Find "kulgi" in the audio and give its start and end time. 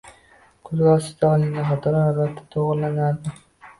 0.69-0.87